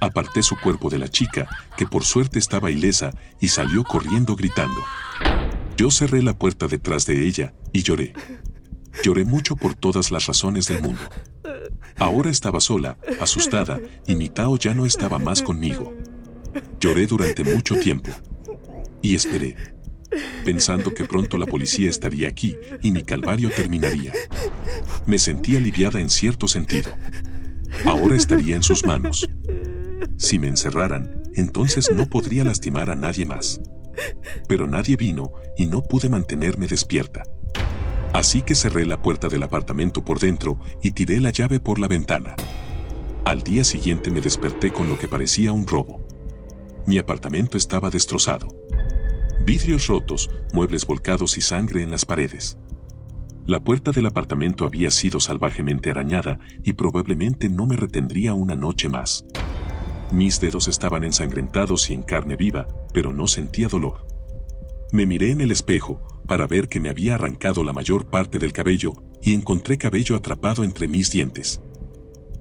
Aparté 0.00 0.42
su 0.42 0.56
cuerpo 0.56 0.88
de 0.88 0.98
la 0.98 1.08
chica, 1.08 1.48
que 1.76 1.86
por 1.86 2.04
suerte 2.04 2.38
estaba 2.38 2.70
ilesa, 2.70 3.10
y 3.40 3.48
salió 3.48 3.84
corriendo 3.84 4.36
gritando. 4.36 4.82
Yo 5.76 5.90
cerré 5.90 6.22
la 6.22 6.38
puerta 6.38 6.66
detrás 6.66 7.04
de 7.04 7.26
ella 7.26 7.52
y 7.72 7.82
lloré. 7.82 8.14
Lloré 9.02 9.24
mucho 9.24 9.54
por 9.54 9.74
todas 9.74 10.10
las 10.10 10.26
razones 10.26 10.66
del 10.66 10.82
mundo. 10.82 11.02
Ahora 11.98 12.30
estaba 12.30 12.60
sola, 12.60 12.96
asustada, 13.20 13.80
y 14.06 14.14
mi 14.14 14.28
Tao 14.28 14.56
ya 14.56 14.72
no 14.72 14.86
estaba 14.86 15.18
más 15.18 15.42
conmigo. 15.42 15.94
Lloré 16.80 17.06
durante 17.06 17.44
mucho 17.44 17.76
tiempo. 17.76 18.10
Y 19.02 19.14
esperé, 19.14 19.56
pensando 20.44 20.92
que 20.94 21.04
pronto 21.04 21.38
la 21.38 21.46
policía 21.46 21.90
estaría 21.90 22.28
aquí 22.28 22.56
y 22.82 22.90
mi 22.90 23.02
calvario 23.02 23.50
terminaría. 23.50 24.12
Me 25.06 25.18
sentí 25.18 25.56
aliviada 25.56 26.00
en 26.00 26.10
cierto 26.10 26.48
sentido. 26.48 26.90
Ahora 27.84 28.16
estaría 28.16 28.56
en 28.56 28.62
sus 28.62 28.84
manos. 28.84 29.28
Si 30.16 30.38
me 30.38 30.48
encerraran, 30.48 31.22
entonces 31.34 31.90
no 31.94 32.06
podría 32.06 32.44
lastimar 32.44 32.90
a 32.90 32.96
nadie 32.96 33.24
más. 33.24 33.60
Pero 34.48 34.66
nadie 34.66 34.96
vino 34.96 35.32
y 35.56 35.66
no 35.66 35.82
pude 35.82 36.08
mantenerme 36.08 36.66
despierta. 36.66 37.22
Así 38.12 38.42
que 38.42 38.54
cerré 38.54 38.86
la 38.86 39.02
puerta 39.02 39.28
del 39.28 39.42
apartamento 39.42 40.04
por 40.04 40.18
dentro 40.18 40.58
y 40.82 40.92
tiré 40.92 41.20
la 41.20 41.30
llave 41.30 41.60
por 41.60 41.78
la 41.78 41.88
ventana. 41.88 42.34
Al 43.24 43.42
día 43.42 43.62
siguiente 43.64 44.10
me 44.10 44.20
desperté 44.20 44.72
con 44.72 44.88
lo 44.88 44.98
que 44.98 45.08
parecía 45.08 45.52
un 45.52 45.66
robo. 45.66 46.07
Mi 46.88 46.96
apartamento 46.96 47.58
estaba 47.58 47.90
destrozado. 47.90 48.48
Vidrios 49.44 49.88
rotos, 49.88 50.30
muebles 50.54 50.86
volcados 50.86 51.36
y 51.36 51.42
sangre 51.42 51.82
en 51.82 51.90
las 51.90 52.06
paredes. 52.06 52.56
La 53.44 53.60
puerta 53.60 53.90
del 53.90 54.06
apartamento 54.06 54.64
había 54.64 54.90
sido 54.90 55.20
salvajemente 55.20 55.90
arañada 55.90 56.40
y 56.64 56.72
probablemente 56.72 57.50
no 57.50 57.66
me 57.66 57.76
retendría 57.76 58.32
una 58.32 58.56
noche 58.56 58.88
más. 58.88 59.26
Mis 60.12 60.40
dedos 60.40 60.66
estaban 60.66 61.04
ensangrentados 61.04 61.90
y 61.90 61.92
en 61.92 62.04
carne 62.04 62.36
viva, 62.36 62.66
pero 62.94 63.12
no 63.12 63.26
sentía 63.26 63.68
dolor. 63.68 64.06
Me 64.90 65.04
miré 65.04 65.32
en 65.32 65.42
el 65.42 65.50
espejo 65.50 66.00
para 66.26 66.46
ver 66.46 66.70
que 66.70 66.80
me 66.80 66.88
había 66.88 67.16
arrancado 67.16 67.64
la 67.64 67.74
mayor 67.74 68.08
parte 68.08 68.38
del 68.38 68.54
cabello 68.54 68.94
y 69.20 69.34
encontré 69.34 69.76
cabello 69.76 70.16
atrapado 70.16 70.64
entre 70.64 70.88
mis 70.88 71.10
dientes. 71.10 71.60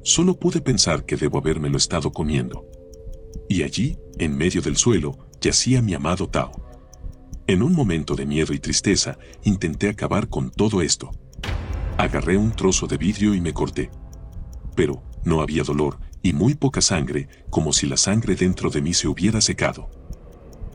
Solo 0.03 0.39
pude 0.39 0.61
pensar 0.61 1.03
que 1.03 1.17
debo 1.17 1.37
habérmelo 1.37 1.75
estado 1.75 2.13
comiendo. 2.13 2.65
Y 3.49 3.63
allí, 3.63 3.97
en 4.17 4.37
medio 4.37 4.61
del 4.61 4.77
suelo, 4.77 5.17
yacía 5.41 5.81
mi 5.81 5.93
amado 5.93 6.27
Tao. 6.27 6.51
En 7.47 7.61
un 7.63 7.73
momento 7.73 8.15
de 8.15 8.25
miedo 8.25 8.53
y 8.53 8.59
tristeza, 8.59 9.17
intenté 9.43 9.89
acabar 9.89 10.27
con 10.27 10.51
todo 10.51 10.81
esto. 10.81 11.11
Agarré 11.97 12.37
un 12.37 12.51
trozo 12.51 12.87
de 12.87 12.97
vidrio 12.97 13.33
y 13.33 13.41
me 13.41 13.53
corté. 13.53 13.89
Pero, 14.75 15.01
no 15.23 15.41
había 15.41 15.63
dolor, 15.63 15.99
y 16.21 16.33
muy 16.33 16.55
poca 16.55 16.81
sangre, 16.81 17.29
como 17.49 17.71
si 17.71 17.87
la 17.87 17.97
sangre 17.97 18.35
dentro 18.35 18.69
de 18.69 18.81
mí 18.81 18.93
se 18.93 19.07
hubiera 19.07 19.39
secado. 19.39 19.89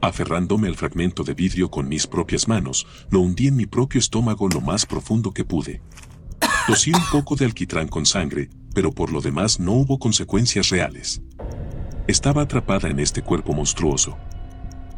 Aferrándome 0.01 0.67
al 0.67 0.75
fragmento 0.75 1.23
de 1.23 1.35
vidrio 1.35 1.71
con 1.71 1.89
mis 1.89 2.07
propias 2.07 2.49
manos, 2.49 2.87
lo 3.11 3.21
hundí 3.21 3.49
en 3.49 3.57
mi 3.57 3.67
propio 3.67 3.99
estómago 4.01 4.49
lo 4.49 4.61
más 4.61 4.85
profundo 4.87 5.33
que 5.33 5.45
pude. 5.45 5.81
Tosí 6.67 6.91
un 6.93 7.05
poco 7.13 7.37
de 7.37 7.45
alquitrán 7.45 7.87
con 7.87 8.07
sangre, 8.07 8.49
pero 8.75 8.93
por 8.93 9.13
lo 9.13 9.21
demás 9.21 9.61
no 9.61 9.73
hubo 9.73 9.99
consecuencias 9.99 10.71
reales. 10.71 11.21
Estaba 12.09 12.43
atrapada 12.43 12.89
en 12.89 12.99
este 12.99 13.23
cuerpo 13.23 13.53
monstruoso. 13.53 14.19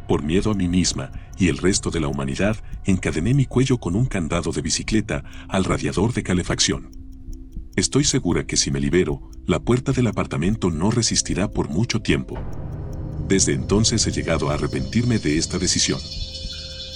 Por 0.08 0.23
miedo 0.23 0.50
a 0.50 0.54
mí 0.54 0.68
misma 0.68 1.12
y 1.37 1.49
el 1.49 1.58
resto 1.58 1.90
de 1.90 2.00
la 2.00 2.08
humanidad, 2.08 2.56
encadené 2.84 3.34
mi 3.34 3.44
cuello 3.44 3.78
con 3.78 3.94
un 3.94 4.06
candado 4.06 4.52
de 4.52 4.62
bicicleta 4.62 5.23
al 5.49 5.64
radiador 5.64 6.14
de 6.14 6.23
calefacción. 6.23 6.90
Estoy 7.76 8.04
segura 8.04 8.46
que 8.46 8.56
si 8.56 8.70
me 8.70 8.80
libero, 8.80 9.30
la 9.44 9.61
puerta 9.61 9.92
del 9.92 10.06
apartamento 10.06 10.70
no 10.70 10.90
resistirá 10.90 11.50
por 11.50 11.68
mucho 11.68 12.00
tiempo. 12.00 12.38
Desde 13.28 13.52
entonces 13.52 14.06
he 14.06 14.11
llegado 14.11 14.49
a 14.49 14.54
arrepentirme 14.54 15.18
de 15.18 15.37
esta 15.37 15.58
decisión. 15.58 16.00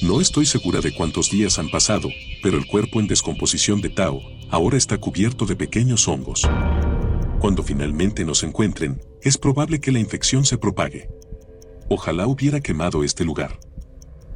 No 0.01 0.23
estoy 0.23 0.47
segura 0.47 0.81
de 0.81 0.95
cuántos 0.95 1.31
días 1.31 1.59
han 1.59 1.69
pasado, 1.69 2.09
pero 2.43 2.57
el 2.57 2.67
cuerpo 2.67 3.01
en 3.01 3.09
descomposición 3.09 3.83
de 3.83 3.91
Tao 3.91 4.23
ahora 4.49 4.79
está 4.79 4.97
cubierto 4.97 5.45
de 5.45 5.57
pequeños 5.57 6.09
hongos. 6.09 6.49
Cuando 7.41 7.63
finalmente 7.63 8.25
nos 8.25 8.43
encuentren, 8.43 9.01
es 9.23 9.39
probable 9.39 9.81
que 9.81 9.93
la 9.93 10.01
infección 10.01 10.45
se 10.45 10.59
propague. 10.59 11.09
Ojalá 11.89 12.27
hubiera 12.27 12.61
quemado 12.61 13.05
este 13.05 13.25
lugar. 13.25 13.61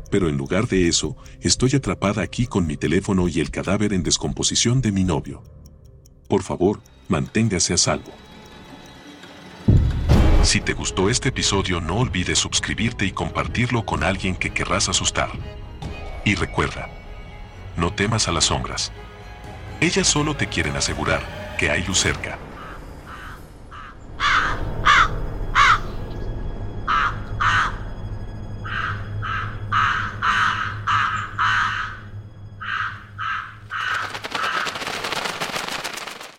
Pero 0.08 0.28
en 0.28 0.36
lugar 0.36 0.68
de 0.68 0.86
eso, 0.86 1.16
estoy 1.40 1.74
atrapada 1.74 2.22
aquí 2.22 2.46
con 2.46 2.64
mi 2.64 2.76
teléfono 2.76 3.26
y 3.26 3.40
el 3.40 3.50
cadáver 3.50 3.92
en 3.92 4.04
descomposición 4.04 4.80
de 4.80 4.92
mi 4.92 5.02
novio. 5.02 5.42
Por 6.28 6.44
favor, 6.44 6.80
manténgase 7.08 7.74
a 7.74 7.76
salvo. 7.76 8.12
Si 10.44 10.60
te 10.60 10.72
gustó 10.72 11.10
este 11.10 11.30
episodio 11.30 11.80
no 11.80 11.98
olvides 11.98 12.38
suscribirte 12.38 13.04
y 13.04 13.10
compartirlo 13.10 13.84
con 13.84 14.04
alguien 14.04 14.36
que 14.36 14.50
querrás 14.50 14.88
asustar. 14.88 15.30
Y 16.24 16.36
recuerda, 16.36 16.88
no 17.76 17.92
temas 17.92 18.28
a 18.28 18.32
las 18.32 18.44
sombras. 18.44 18.92
Ellas 19.80 20.06
solo 20.06 20.36
te 20.36 20.46
quieren 20.46 20.76
asegurar 20.76 21.56
que 21.58 21.68
hay 21.70 21.82
luz 21.84 21.98
cerca. 21.98 22.38